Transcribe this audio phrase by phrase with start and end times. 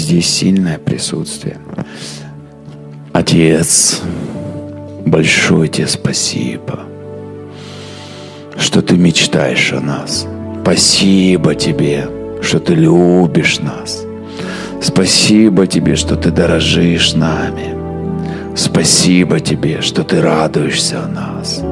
[0.00, 1.58] здесь сильное присутствие.
[3.12, 4.00] Отец,
[5.06, 6.80] большое тебе спасибо,
[8.56, 10.26] что ты мечтаешь о нас.
[10.62, 12.08] Спасибо тебе,
[12.42, 14.04] что ты любишь нас.
[14.80, 17.74] Спасибо тебе, что ты дорожишь нами.
[18.56, 21.62] Спасибо тебе, что ты радуешься о нас.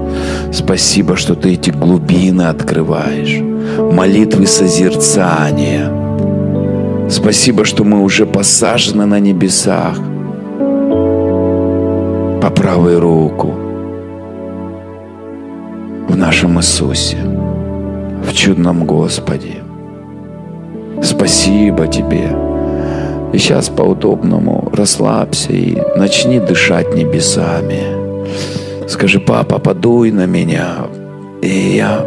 [0.53, 3.41] Спасибо, что ты эти глубины открываешь,
[3.93, 6.08] молитвы созерцания.
[7.11, 9.99] Спасибо, что мы уже посажены на небесах
[12.43, 13.55] по правой руку
[16.07, 17.17] в нашем Иисусе,
[18.23, 19.63] в чудном Господе.
[21.03, 22.37] Спасибо Тебе.
[23.33, 28.87] И сейчас по-удобному расслабься и начни дышать небесами.
[28.87, 30.87] Скажи, папа, подуй на меня.
[31.41, 32.05] И я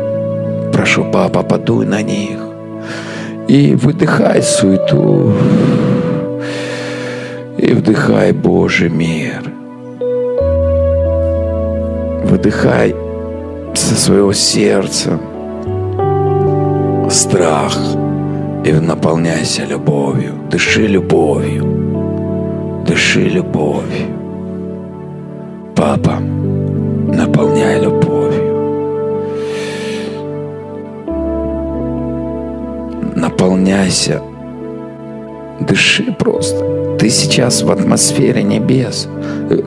[0.72, 2.51] прошу, папа, подуй на них.
[3.52, 5.34] И выдыхай суету.
[7.58, 9.44] И вдыхай Божий мир.
[12.24, 12.96] Выдыхай
[13.74, 15.20] со своего сердца
[17.10, 17.78] страх
[18.64, 20.32] и наполняйся любовью.
[20.50, 21.66] Дыши любовью.
[22.88, 24.08] Дыши любовью.
[25.76, 28.11] Папа, наполняй любовью.
[33.42, 34.22] Наполняйся.
[35.62, 36.98] Дыши просто.
[37.00, 39.08] Ты сейчас в атмосфере небес.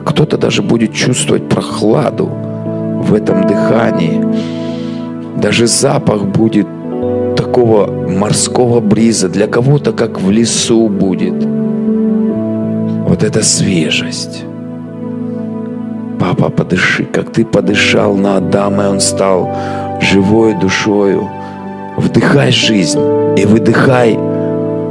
[0.05, 4.23] Кто-то даже будет чувствовать прохладу в этом дыхании.
[5.41, 6.67] Даже запах будет
[7.35, 9.27] такого морского бриза.
[9.27, 11.45] Для кого-то как в лесу будет.
[13.09, 14.45] Вот эта свежесть.
[16.17, 19.49] Папа, подыши, как ты подышал на Адама, и он стал
[19.99, 21.29] живой душою.
[21.97, 22.99] Вдыхай жизнь
[23.37, 24.19] и выдыхай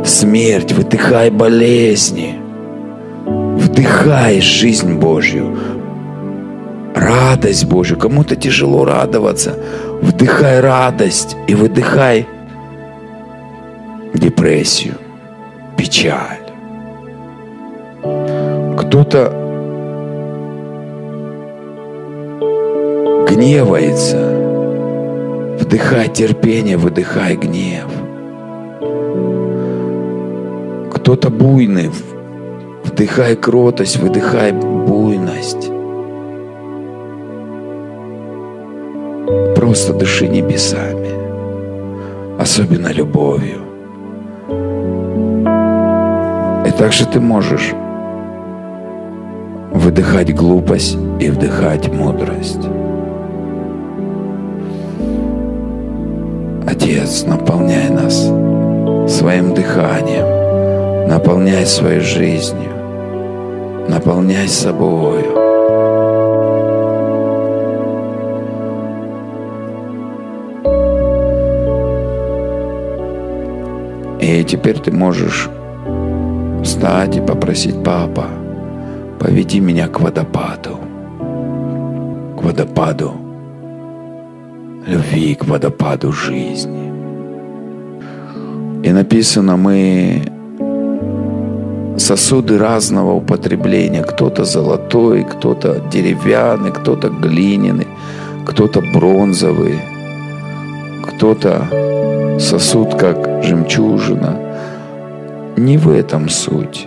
[0.05, 2.37] смерть, выдыхай болезни.
[3.25, 5.57] Вдыхай жизнь Божью,
[6.95, 7.99] радость Божью.
[7.99, 9.59] Кому-то тяжело радоваться.
[10.01, 12.27] Вдыхай радость и выдыхай
[14.15, 14.95] депрессию,
[15.77, 16.41] печаль.
[18.79, 19.33] Кто-то
[23.29, 24.34] гневается.
[25.65, 27.89] Вдыхай терпение, выдыхай гнев.
[30.93, 31.91] Кто-то буйный.
[32.85, 35.71] Вдыхай кротость, выдыхай буйность.
[39.57, 41.09] Просто дыши небесами,
[42.39, 43.63] особенно любовью.
[46.67, 47.73] И также ты можешь
[49.73, 52.69] выдыхать глупость и вдыхать мудрость.
[56.75, 58.15] Отец, наполняй нас
[59.09, 62.73] своим дыханием, наполняй своей жизнью,
[63.89, 65.23] наполняй собою.
[74.21, 75.49] И теперь ты можешь
[76.65, 78.25] встать и попросить папа,
[79.21, 80.81] поведи меня к водопаду,
[82.37, 83.24] к водопаду
[84.87, 86.93] любви, к водопаду жизни.
[88.83, 90.23] И написано, мы
[91.97, 94.03] сосуды разного употребления.
[94.03, 97.87] Кто-то золотой, кто-то деревянный, кто-то глиняный,
[98.47, 99.79] кто-то бронзовый,
[101.03, 104.37] кто-то сосуд как жемчужина.
[105.57, 106.87] Не в этом суть.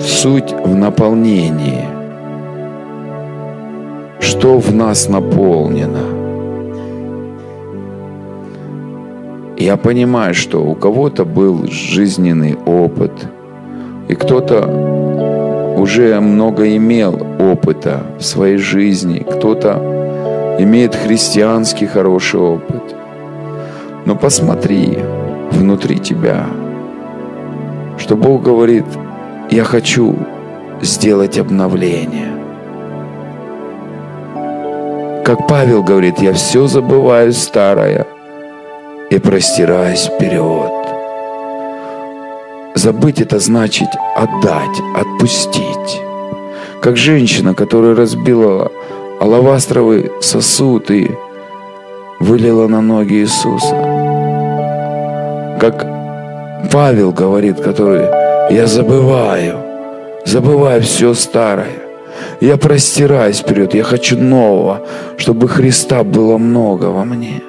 [0.00, 1.84] Суть в наполнении.
[4.20, 6.04] Что в нас наполнено–
[9.62, 13.12] Я понимаю, что у кого-то был жизненный опыт,
[14.08, 14.66] и кто-то
[15.78, 22.82] уже много имел опыта в своей жизни, кто-то имеет христианский хороший опыт.
[24.04, 24.98] Но посмотри
[25.52, 26.46] внутри тебя,
[27.98, 28.86] что Бог говорит,
[29.48, 30.16] я хочу
[30.80, 32.32] сделать обновление.
[35.24, 38.08] Как Павел говорит, я все забываю старое–
[39.12, 40.72] и простираясь вперед.
[42.74, 46.00] Забыть это значит отдать, отпустить.
[46.80, 48.72] Как женщина, которая разбила
[49.20, 51.10] алавастровый сосуд и
[52.20, 53.76] вылила на ноги Иисуса.
[55.60, 55.86] Как
[56.72, 58.06] Павел говорит, который
[58.50, 59.58] я забываю,
[60.24, 61.82] забываю все старое.
[62.40, 64.80] Я простираюсь вперед, я хочу нового,
[65.18, 67.42] чтобы Христа было много во мне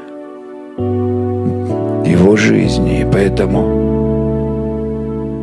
[2.23, 3.01] его жизни.
[3.01, 3.83] И поэтому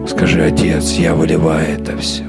[0.07, 2.25] Скажи, Отец, я выливаю это все.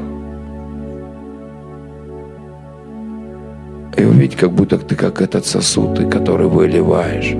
[3.97, 7.35] И увидеть, как будто ты как этот сосуд, который выливаешь.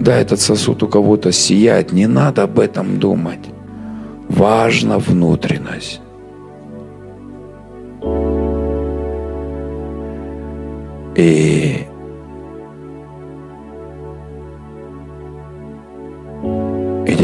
[0.00, 3.50] Да, этот сосуд у кого-то сияет, не надо об этом думать.
[4.28, 6.00] Важна внутренность.
[11.16, 11.51] И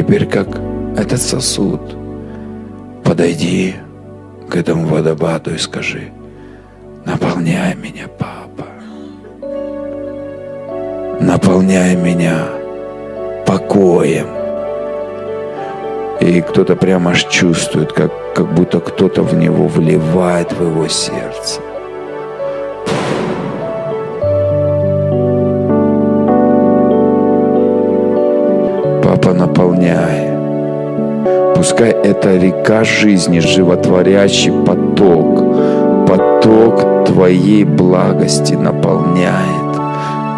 [0.08, 0.48] теперь как
[0.96, 1.82] этот сосуд,
[3.04, 3.74] подойди
[4.48, 6.10] к этому водопаду и скажи,
[7.04, 8.64] наполняй меня, папа.
[11.20, 12.46] Наполняй меня
[13.46, 14.28] покоем.
[16.20, 21.60] И кто-то прямо аж чувствует, как, как будто кто-то в него вливает в его сердце.
[29.78, 31.54] Наполняй.
[31.54, 39.76] Пускай эта река жизни, животворящий поток, поток Твоей благости наполняет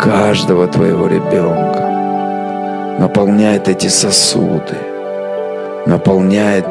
[0.01, 4.77] каждого Твоего ребенка, наполняет эти сосуды,
[5.87, 6.67] наполняет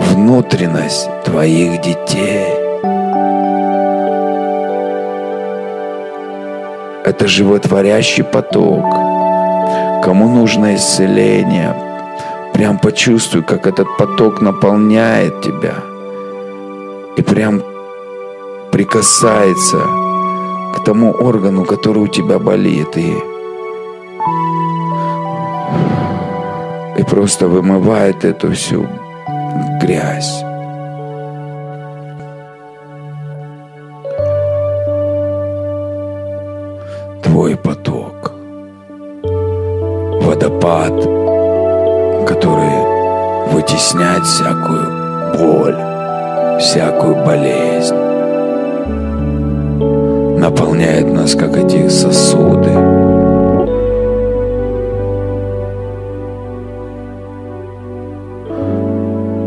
[0.00, 2.46] внутренность Твоих детей.
[7.04, 8.84] Это животворящий поток–
[10.06, 11.74] Кому нужно исцеление,
[12.54, 15.74] прям почувствуй, как этот поток наполняет тебя.
[17.16, 17.60] И прям
[18.70, 19.78] прикасается
[20.76, 23.14] к тому органу, который у тебя болит, и,
[26.98, 28.86] и просто вымывает эту всю
[29.82, 30.44] грязь.
[40.66, 45.76] Водопад, который вытесняет всякую боль,
[46.60, 47.94] всякую болезнь,
[50.38, 52.70] наполняет нас, как эти сосуды.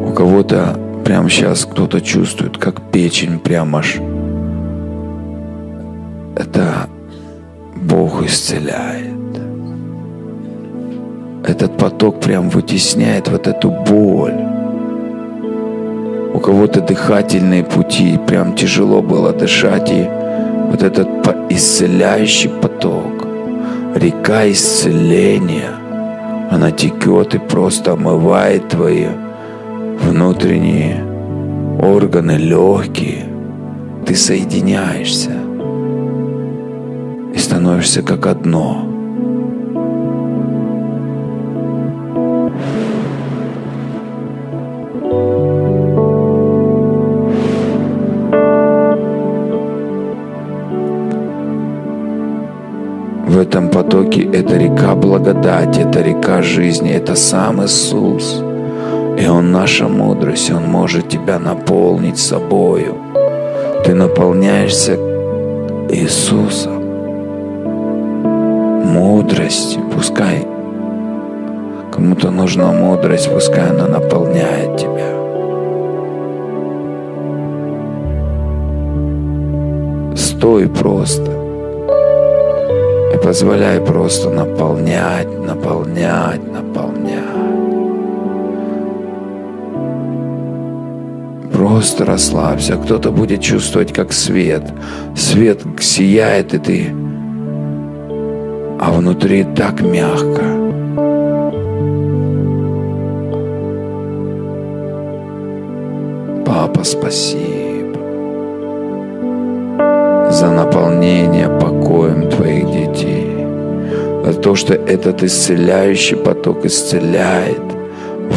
[0.07, 3.98] У кого-то прямо сейчас кто-то чувствует, как печень прямо аж
[6.36, 6.88] это
[7.75, 9.09] Бог исцеляет
[11.60, 14.34] этот поток прям вытесняет вот эту боль.
[16.34, 20.08] У кого-то дыхательные пути, прям тяжело было дышать, и
[20.72, 21.08] вот этот
[21.50, 23.28] исцеляющий поток,
[23.94, 25.72] река исцеления,
[26.50, 29.08] она текет и просто омывает твои
[30.02, 31.04] внутренние
[31.82, 33.26] органы, легкие.
[34.06, 35.32] Ты соединяешься
[37.36, 38.86] и становишься как одно–
[54.19, 58.42] потоке это река благодати, это река жизни, это сам Иисус.
[59.19, 62.95] И Он наша мудрость, Он может тебя наполнить собою.
[63.86, 64.98] Ты наполняешься
[65.89, 66.83] Иисусом,
[68.86, 70.45] мудростью, пускай
[71.92, 75.09] кому-то нужна мудрость, пускай она наполняет тебя.
[80.16, 81.29] Стой просто
[83.23, 86.80] позволяй просто наполнять, наполнять, наполнять.
[91.54, 92.76] Просто расслабься.
[92.76, 94.64] Кто-то будет чувствовать, как свет.
[95.16, 96.95] Свет сияет, и ты...
[98.80, 100.44] А внутри так мягко.
[106.45, 107.59] Папа, спасибо
[110.31, 111.39] за наполнение
[114.42, 117.62] то, что этот исцеляющий поток исцеляет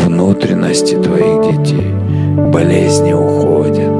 [0.04, 1.92] внутренности твоих детей.
[2.52, 3.92] Болезни уходят.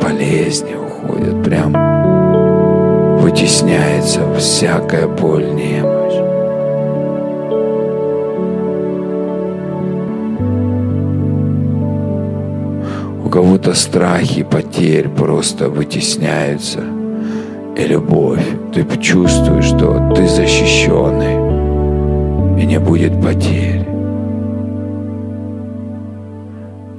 [0.00, 1.44] Болезни уходят.
[1.44, 1.72] Прям
[3.20, 5.51] вытесняется всякая боль,
[13.32, 16.80] кого-то страхи потерь просто вытесняются.
[17.74, 18.44] И любовь.
[18.74, 22.62] Ты чувствуешь, что ты защищенный.
[22.62, 23.88] И не будет потерь.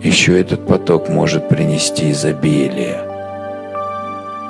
[0.02, 2.98] Еще этот поток может принести изобилие.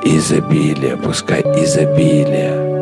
[0.05, 2.72] Изобилие, пускай изобилие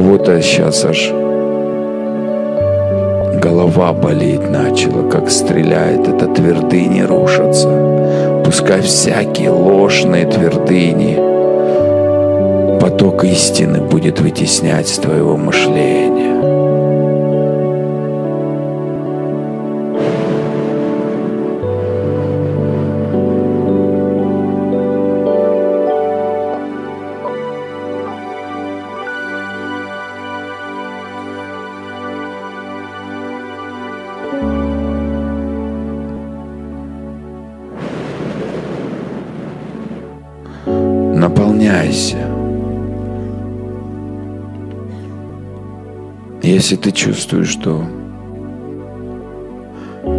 [0.00, 1.12] кого-то сейчас аж
[3.38, 7.68] голова болеть начала, как стреляет, это твердыни рушатся.
[8.42, 11.18] Пускай всякие ложные твердыни,
[12.80, 16.29] поток истины будет вытеснять с твоего мышления.
[41.70, 42.16] Наполняйся.
[46.42, 47.84] Если ты чувствуешь, что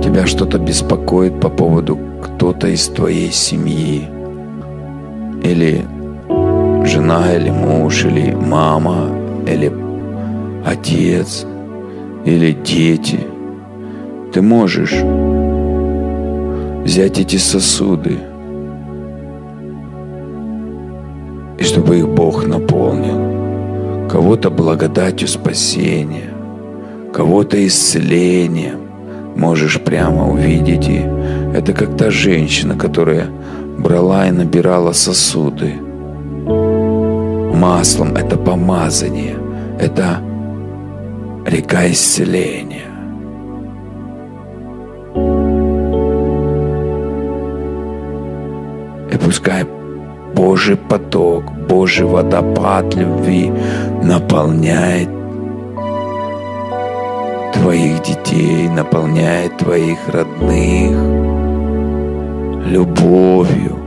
[0.03, 4.07] тебя что-то беспокоит по поводу кто-то из твоей семьи,
[5.43, 5.85] или
[6.85, 9.09] жена, или муж, или мама,
[9.47, 9.71] или
[10.65, 11.45] отец,
[12.25, 13.19] или дети,
[14.31, 14.93] ты можешь
[16.83, 18.19] взять эти сосуды–
[21.61, 24.09] и чтобы их Бог наполнил.
[24.09, 26.33] Кого-то благодатью спасения,
[27.13, 28.79] кого-то исцелением.
[29.35, 30.89] Можешь прямо увидеть.
[30.89, 31.05] И
[31.53, 33.27] это как та женщина, которая
[33.77, 35.73] брала и набирала сосуды.
[37.53, 39.35] Маслом это помазание,
[39.79, 40.19] это
[41.45, 42.89] река исцеления.
[49.13, 49.63] И пускай
[50.35, 53.51] Божий поток, Божий водопад любви
[54.03, 55.09] наполняет
[57.53, 60.97] твоих детей, наполняет твоих родных
[62.65, 63.77] любовью,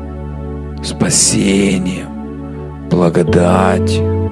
[0.83, 2.09] спасением,
[2.91, 4.31] благодатью,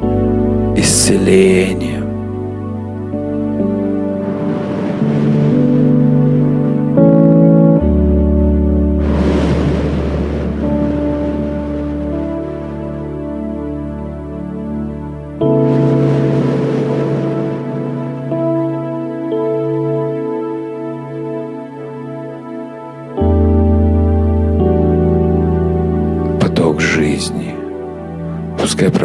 [0.76, 2.02] исцелением.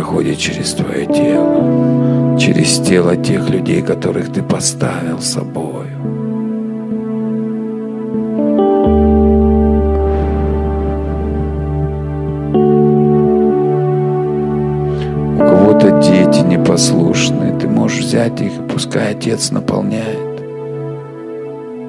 [0.08, 5.88] Проходит через твое тело, через тело тех людей, которых ты поставил собою.
[15.36, 20.42] У кого-то дети непослушные, ты можешь взять их, и пускай Отец наполняет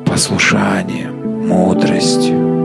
[0.05, 2.58] послушанием, мудростью.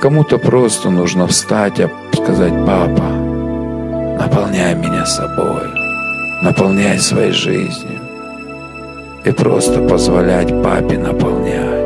[0.00, 3.02] Кому-то просто нужно встать и сказать, папа,
[4.18, 5.66] наполняй меня собой,
[6.42, 8.00] наполняй своей жизнью.
[9.24, 11.78] И просто позволять папе наполнять.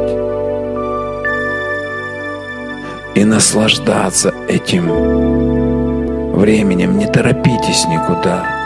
[3.14, 4.88] И наслаждаться этим
[6.32, 6.98] временем.
[6.98, 8.61] Не торопитесь никуда.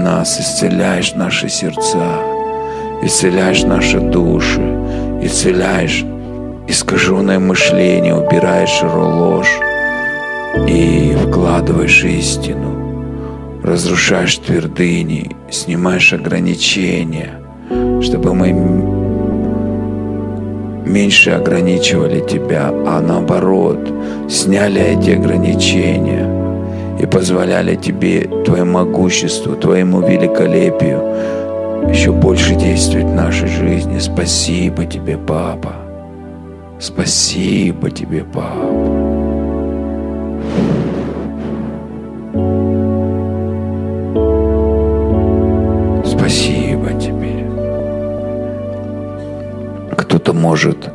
[0.00, 2.20] Нас, исцеляешь наши сердца,
[3.02, 4.60] исцеляешь наши души,
[5.22, 6.04] исцеляешь
[6.68, 9.60] искаженное мышление, убираешь ложь
[10.68, 12.80] и вкладываешь истину
[13.62, 17.40] разрушаешь твердыни, снимаешь ограничения,
[18.02, 18.52] чтобы мы
[20.88, 23.78] меньше ограничивали Тебя, а наоборот,
[24.28, 26.29] сняли эти ограничения
[27.02, 31.00] и позволяли Тебе, Твоему могуществу, Твоему великолепию
[31.88, 33.98] еще больше действовать в нашей жизни.
[33.98, 35.80] Спасибо Тебе, Папа.
[36.80, 38.48] Спасибо тебе, папа.
[46.06, 47.46] Спасибо тебе.
[49.94, 50.90] Кто-то может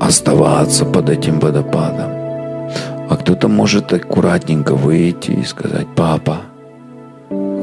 [0.00, 2.10] оставаться под этим водопадом,
[3.24, 6.42] кто-то может аккуратненько выйти и сказать, папа,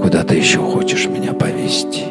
[0.01, 2.01] куда ты еще хочешь меня повести?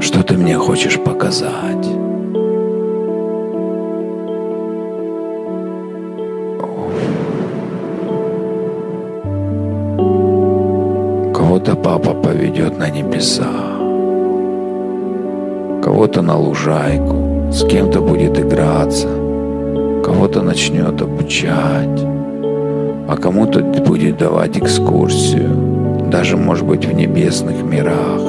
[0.00, 1.86] Что ты мне хочешь показать?
[11.34, 13.50] Кого-то папа поведет на небеса,
[15.82, 19.23] кого-то на лужайку, с кем-то будет играться,
[20.04, 22.04] кого-то начнет обучать,
[23.08, 28.20] а кому-то будет давать экскурсию, даже, может быть, в небесных мирах.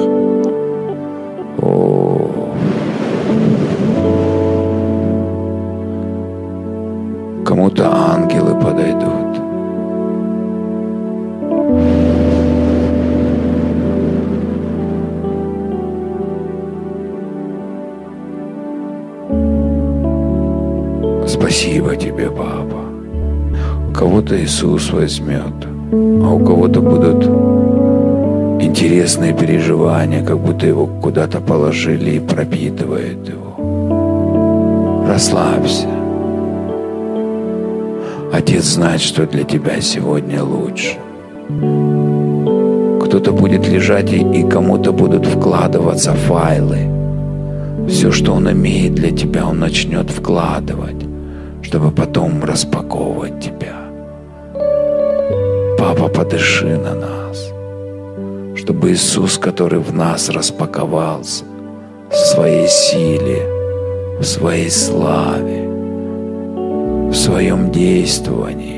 [1.58, 2.30] О,
[7.44, 7.84] кому-то
[24.86, 25.66] Иисус возьмет,
[26.22, 27.24] а у кого-то будут
[28.62, 35.04] интересные переживания, как будто его куда-то положили и пропитывает его.
[35.08, 35.88] Расслабься.
[38.32, 40.96] Отец знает, что для тебя сегодня лучше.
[43.06, 46.78] Кто-то будет лежать и, и кому-то будут вкладываться файлы.
[47.88, 51.06] Все, что он имеет для тебя, он начнет вкладывать
[51.66, 53.55] чтобы потом распаковывать тебя.
[55.78, 57.52] Папа, подыши на нас,
[58.58, 61.44] чтобы Иисус, который в нас распаковался,
[62.10, 63.42] в своей силе,
[64.18, 65.68] в своей славе,
[67.10, 68.75] в своем действовании,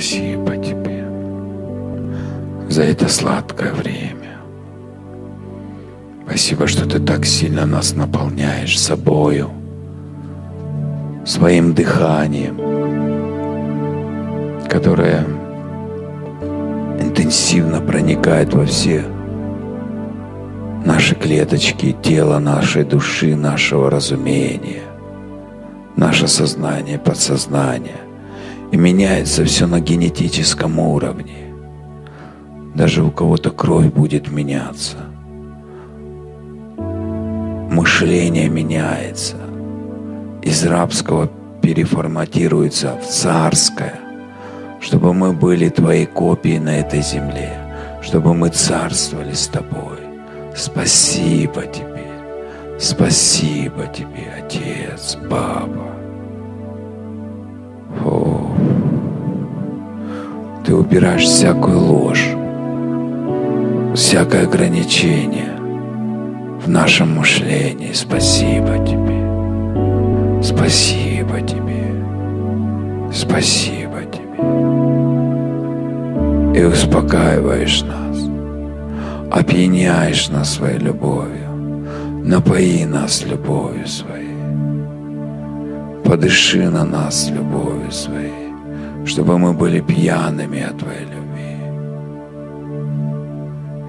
[0.00, 1.04] спасибо тебе
[2.70, 4.38] за это сладкое время.
[6.24, 9.50] Спасибо, что ты так сильно нас наполняешь собою,
[11.26, 12.56] своим дыханием,
[14.70, 15.26] которое
[16.98, 19.04] интенсивно проникает во все
[20.86, 24.84] наши клеточки тела нашей души, нашего разумения,
[25.94, 28.00] наше сознание, подсознание–
[28.70, 31.52] и меняется все на генетическом уровне.
[32.74, 34.96] Даже у кого-то кровь будет меняться.
[37.70, 39.36] Мышление меняется.
[40.42, 41.30] Из рабского
[41.62, 44.00] переформатируется в царское,
[44.80, 47.52] чтобы мы были твоей копией на этой земле,
[48.02, 49.98] чтобы мы царствовали с тобой.
[50.56, 52.10] Спасибо тебе,
[52.78, 55.90] спасибо тебе, Отец, Папа.
[58.04, 58.19] О,
[60.70, 62.28] ты убираешь всякую ложь,
[63.92, 65.56] всякое ограничение
[66.64, 67.92] в нашем мышлении.
[67.92, 69.20] Спасибо тебе.
[70.40, 71.92] Спасибо тебе.
[73.12, 74.28] Спасибо тебе.
[76.60, 78.30] И успокаиваешь нас,
[79.32, 81.48] опьяняешь нас своей любовью,
[82.22, 84.36] напои нас любовью своей.
[86.04, 88.49] Подыши на нас любовью своей,
[89.06, 91.56] чтобы мы были пьяными от Твоей любви.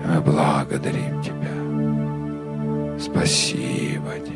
[0.06, 3.00] Мы благодарим Тебя.
[3.00, 4.31] Спасибо Тебе.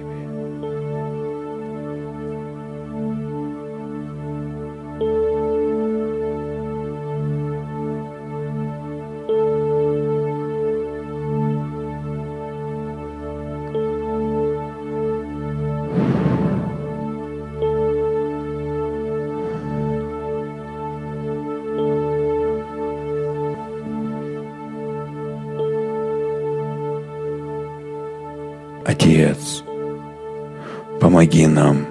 [31.16, 31.86] Помоги нам,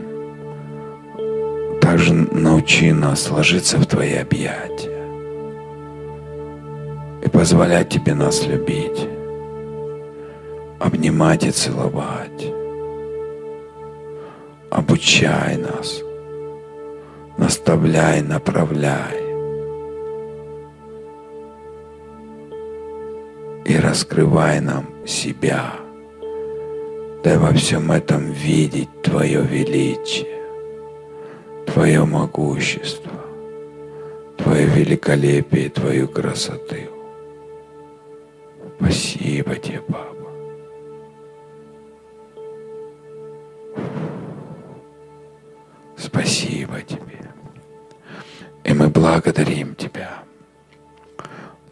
[1.81, 5.07] также научи нас ложиться в Твои объятия
[7.25, 9.09] и позволять Тебе нас любить,
[10.79, 12.53] обнимать и целовать.
[14.71, 16.03] Обучай нас,
[17.39, 19.25] наставляй, направляй.
[23.65, 25.84] И раскрывай нам себя.
[27.25, 30.43] Дай во всем этом видеть Твое величие,
[31.67, 33.25] Твое могущество,
[34.37, 36.77] Твое великолепие, Твою красоту.
[38.77, 40.31] Спасибо тебе, Папа.
[45.97, 47.31] Спасибо тебе.
[48.65, 50.25] И мы благодарим Тебя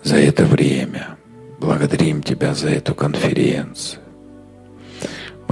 [0.03, 1.19] за это время.
[1.61, 4.02] Благодарим Тебя за эту конференцию.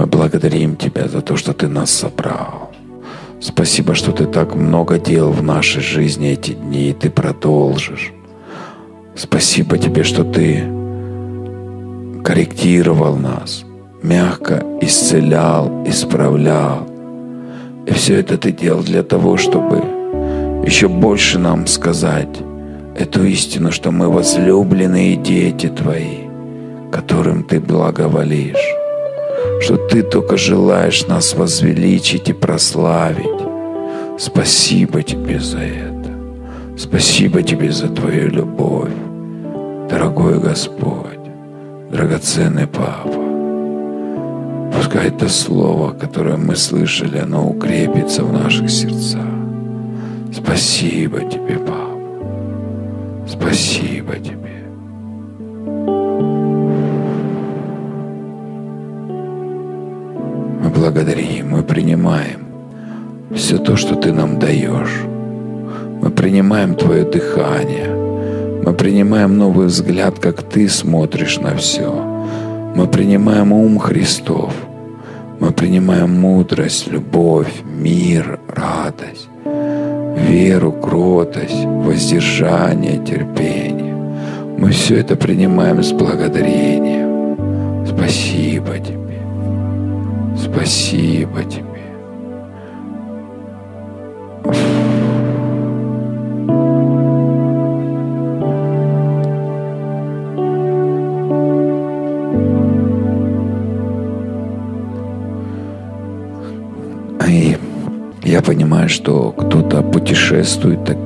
[0.01, 2.71] Мы благодарим Тебя за то, что Ты нас собрал.
[3.39, 8.11] Спасибо, что Ты так много делал в нашей жизни эти дни, и Ты продолжишь.
[9.15, 10.63] Спасибо Тебе, что Ты
[12.23, 13.63] корректировал нас,
[14.01, 16.87] мягко исцелял, исправлял.
[17.85, 19.83] И все это ты делал для того, чтобы
[20.65, 22.39] еще больше нам сказать
[22.97, 26.27] эту истину, что мы возлюбленные дети Твои,
[26.91, 28.80] которым Ты благоволишь,
[29.61, 33.25] что Ты только желаешь нас возвеличить и прославить.
[34.17, 36.11] Спасибо Тебе за это.
[36.77, 38.91] Спасибо Тебе за Твою любовь,
[39.89, 41.19] дорогой Господь,
[41.91, 43.31] драгоценный Папа.
[44.73, 49.21] Пускай это слово, которое мы слышали, оно укрепится в наших сердцах.
[50.33, 51.97] Спасибо тебе, папа.
[53.27, 54.40] Спасибо тебе.
[60.81, 62.39] Благодарим, мы принимаем
[63.35, 65.03] все то, что ты нам даешь.
[66.01, 67.87] Мы принимаем твое дыхание.
[68.65, 71.91] Мы принимаем новый взгляд, как ты смотришь на все.
[72.75, 74.53] Мы принимаем ум Христов.
[75.39, 79.29] Мы принимаем мудрость, любовь, мир, радость,
[80.17, 83.95] веру, кротость, воздержание, терпение.
[84.57, 87.85] Мы все это принимаем с благодарением.
[87.85, 89.00] Спасибо тебе.
[90.53, 91.71] Спасибо тебе.
[108.31, 110.97] Я понимаю, что кто-то путешествует так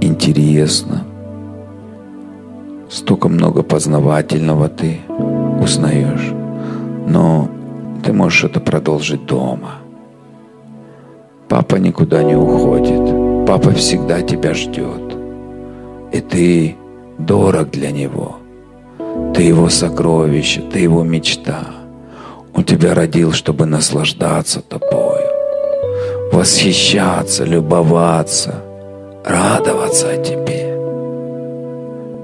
[0.00, 1.04] интересно.
[2.90, 4.98] Столько много познавательного ты
[5.60, 6.32] узнаешь.
[7.06, 7.48] Но
[8.04, 9.76] ты можешь это продолжить дома.
[11.48, 13.46] Папа никуда не уходит.
[13.46, 15.16] Папа всегда тебя ждет.
[16.12, 16.76] И ты
[17.18, 18.36] дорог для него.
[19.34, 21.64] Ты его сокровище, ты его мечта.
[22.54, 25.38] Он тебя родил, чтобы наслаждаться тобою
[26.38, 28.62] восхищаться, любоваться,
[29.24, 30.78] радоваться о тебе.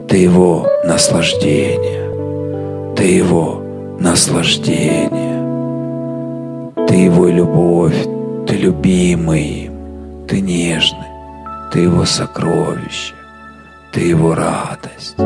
[0.08, 3.60] Ты его наслаждение, ты его
[3.98, 5.40] наслаждение,
[6.94, 8.06] ты его любовь,
[8.46, 9.72] ты любимый им,
[10.28, 11.10] ты нежный,
[11.72, 13.14] ты его сокровище,
[13.90, 15.16] ты его радость.
[15.18, 15.22] И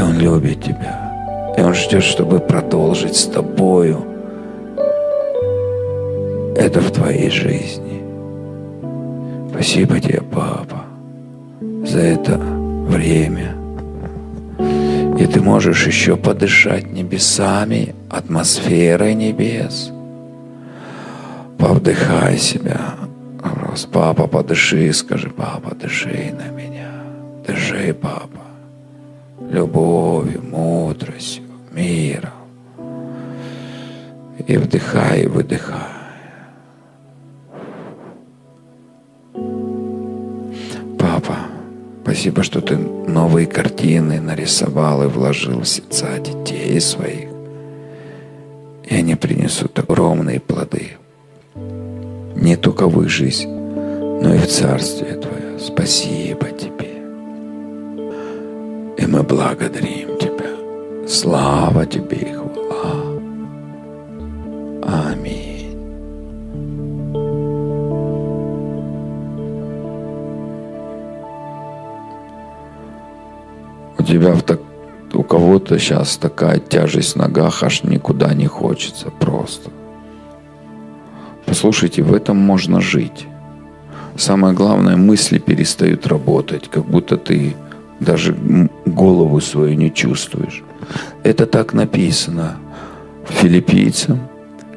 [0.00, 3.96] он любит тебя, и он ждет, чтобы продолжить с тобою–
[6.56, 8.00] это в твоей жизни.
[9.50, 10.84] Спасибо тебе, папа,
[11.84, 13.63] за это время.
[15.24, 19.90] И ты можешь еще подышать небесами, атмосферой небес.
[21.58, 22.96] Повдыхай себя.
[23.42, 26.90] Раз, папа, подыши, скажи, папа, дыши на меня.
[27.46, 28.44] Дыши, папа.
[29.50, 32.30] Любовью, мудростью, миром.
[34.46, 36.04] И вдыхай, и выдыхай.
[42.14, 47.28] Спасибо, что ты новые картины нарисовал и вложил в сердца детей своих.
[48.84, 50.92] И они принесут огромные плоды.
[52.36, 55.58] Не только в их жизнь, но и в Царствие Твое.
[55.58, 57.02] Спасибо Тебе.
[58.96, 61.08] И мы благодарим Тебя.
[61.08, 63.18] Слава Тебе и хвала.
[65.10, 65.43] Аминь.
[74.04, 74.60] Тебя в так,
[75.12, 79.70] у кого-то сейчас такая тяжесть в ногах, аж никуда не хочется просто.
[81.46, 83.26] Послушайте, в этом можно жить.
[84.16, 87.54] Самое главное, мысли перестают работать, как будто ты
[88.00, 88.36] даже
[88.86, 90.62] голову свою не чувствуешь.
[91.22, 92.56] Это так написано
[93.28, 94.20] филиппийцам,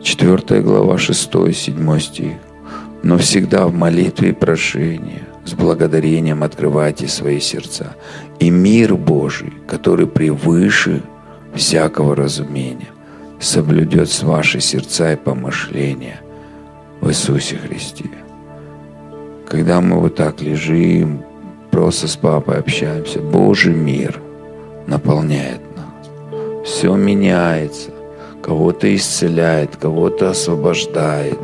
[0.01, 2.33] 4 глава, 6-7 стих.
[3.03, 7.95] Но всегда в молитве и прошении, с благодарением открывайте свои сердца.
[8.37, 11.01] И мир Божий, который превыше
[11.55, 12.89] всякого разумения,
[13.39, 16.19] соблюдет ваши сердца и помышления
[16.99, 18.09] в Иисусе Христе.
[19.47, 21.23] Когда мы вот так лежим,
[21.71, 24.19] просто с папой общаемся, Божий мир
[24.85, 26.67] наполняет нас.
[26.67, 27.91] Все меняется.
[28.43, 31.39] Кого-то исцеляет, кого-то освобождает.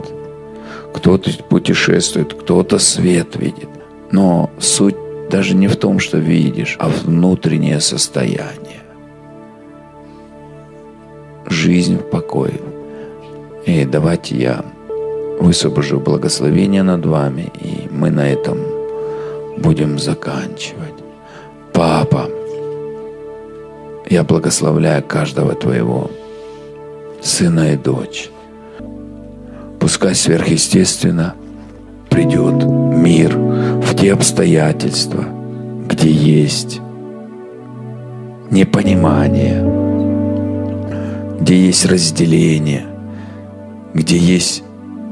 [0.94, 3.70] Кто-то путешествует, кто-то свет видит.
[4.14, 4.96] Но суть
[5.32, 8.84] даже не в том, что видишь, а внутреннее состояние.
[11.48, 12.62] Жизнь в покое.
[13.66, 14.64] И давайте я
[15.40, 18.60] высвобожу благословение над вами, и мы на этом
[19.58, 20.94] будем заканчивать.
[21.74, 22.30] Папа,
[24.08, 26.12] я благословляю каждого твоего
[27.20, 28.30] сына и дочь.
[29.80, 31.34] Пускай сверхъестественно
[32.12, 35.26] придет мир в те обстоятельства,
[35.88, 36.82] где есть
[38.50, 39.64] непонимание,
[41.40, 42.86] где есть разделение,
[43.94, 44.64] где есть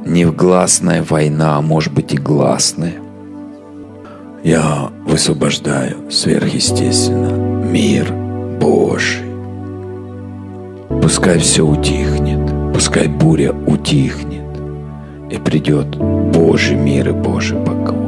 [0.05, 2.95] невгласная война, а может быть и гласная.
[4.43, 8.11] Я высвобождаю сверхъестественно мир
[8.59, 9.25] Божий.
[11.01, 14.41] Пускай все утихнет, пускай буря утихнет,
[15.29, 18.00] и придет Божий мир и Божий покой.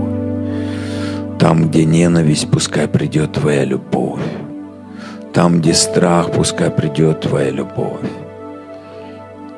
[1.44, 4.22] Там, где ненависть, пускай придет Твоя любовь.
[5.34, 8.00] Там, где страх, пускай придет Твоя любовь.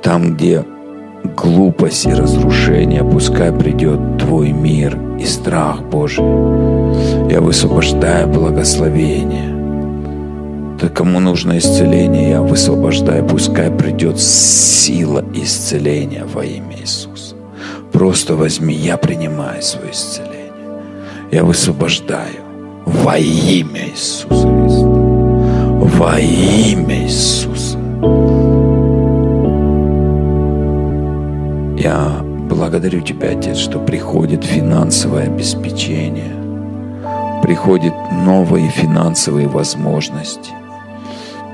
[0.01, 0.65] Там, где
[1.37, 6.25] глупость и разрушение, пускай придет Твой мир и страх Божий.
[7.29, 9.53] Я высвобождаю благословение.
[10.81, 17.35] Ты кому нужно исцеление, я высвобождаю, пускай придет сила исцеления во имя Иисуса.
[17.91, 20.34] Просто возьми, я принимаю свое исцеление.
[21.35, 22.45] Я высвобождаю
[22.85, 24.87] во имя Иисуса Христа.
[25.99, 27.77] Во имя Иисуса.
[31.77, 36.31] Я благодарю Тебя, Отец, что приходит финансовое обеспечение,
[37.43, 37.93] приходят
[38.25, 40.53] новые финансовые возможности,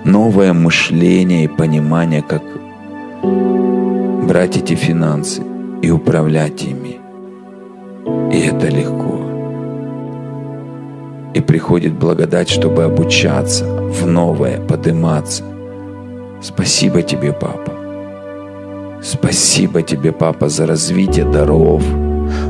[0.06, 2.44] новое мышление и понимание, как
[4.28, 5.42] брать эти финансы
[5.82, 7.00] и управлять ими.
[8.32, 9.21] И это легко.
[11.34, 15.44] И приходит благодать, чтобы обучаться в новое, подниматься.
[16.42, 17.72] Спасибо тебе, Папа.
[19.02, 21.84] Спасибо тебе, Папа, за развитие даров,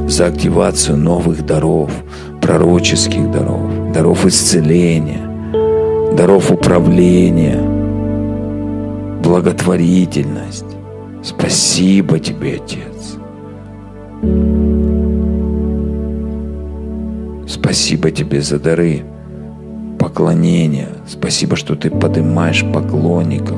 [0.08, 1.92] за активацию новых даров,
[2.42, 5.22] пророческих даров, даров исцеления,
[6.18, 7.62] даров управления,
[9.24, 10.66] благотворительность.
[11.24, 13.18] Спасибо тебе, Отец.
[17.72, 19.02] Спасибо тебе за дары
[19.98, 20.90] поклонения.
[21.08, 23.58] Спасибо, что ты поднимаешь поклонников.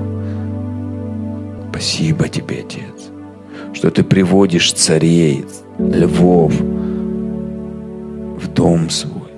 [1.72, 3.10] Спасибо тебе, Отец,
[3.74, 5.46] что ты приводишь царей,
[5.80, 9.32] львов в дом свой.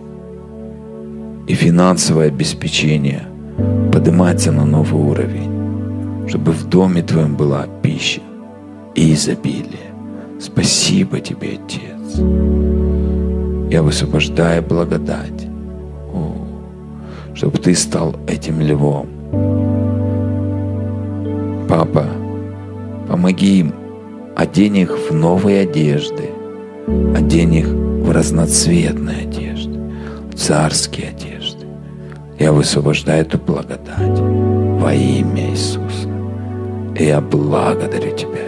[1.48, 3.30] И финансовое обеспечение
[3.94, 8.20] поднимается на новый уровень, чтобы в доме твоем была пища
[8.94, 9.94] и изобилие.
[10.38, 12.20] Спасибо тебе, Отец.
[13.76, 15.48] Я высвобождаю благодать,
[17.34, 19.06] чтобы ты стал этим львом.
[21.68, 22.06] Папа,
[23.10, 23.74] Помоги им,
[24.38, 26.30] одень их в новые одежды,
[27.18, 29.78] одень их в разноцветные одежды,
[30.34, 31.66] царские одежды.
[32.40, 36.08] Я высвобождаю эту благодать во имя Иисуса.
[36.98, 38.45] И я благодарю Тебя,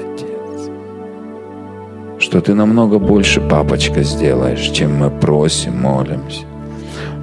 [2.27, 6.43] что Ты намного больше, папочка, сделаешь, чем мы просим, молимся.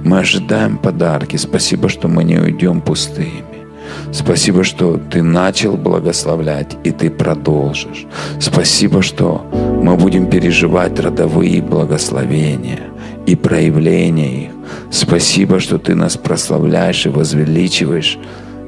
[0.03, 1.37] Мы ожидаем подарки.
[1.37, 3.67] Спасибо, что мы не уйдем пустыми.
[4.11, 8.07] Спасибо, что ты начал благословлять, и ты продолжишь.
[8.39, 9.45] Спасибо, что
[9.83, 12.79] мы будем переживать родовые благословения
[13.27, 14.51] и проявления их.
[14.89, 18.17] Спасибо, что ты нас прославляешь и возвеличиваешь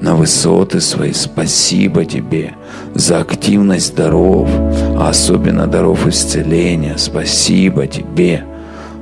[0.01, 1.13] на высоты свои.
[1.13, 2.53] Спасибо тебе
[2.93, 4.49] за активность даров,
[4.97, 6.95] а особенно даров исцеления.
[6.97, 8.43] Спасибо тебе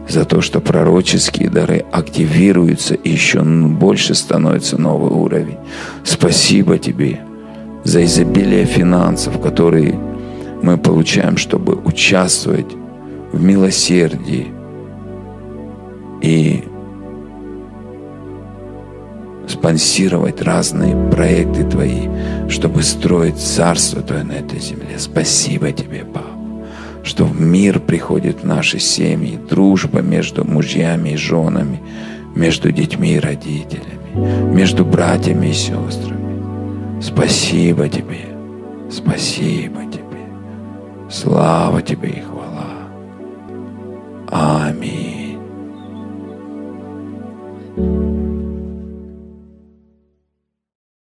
[0.08, 5.58] за то, что пророческие дары активируются и еще больше становится новый уровень.
[6.03, 7.21] Спасибо Тебе
[7.84, 9.97] за изобилие финансов, которые
[10.62, 12.75] мы получаем, чтобы участвовать
[13.31, 14.47] в милосердии
[16.21, 16.63] и
[19.47, 22.08] спонсировать разные проекты Твои,
[22.49, 24.97] чтобы строить Царство Твое на этой земле.
[24.97, 26.36] Спасибо Тебе, Папа
[27.05, 31.79] что в мир приходит в наши семьи, дружба между мужьями и женами,
[32.36, 37.01] между детьми и родителями, между братьями и сестрами.
[37.01, 38.25] Спасибо Тебе,
[38.89, 40.25] спасибо Тебе,
[41.10, 42.89] слава Тебе и хвала.
[44.31, 45.14] Аминь.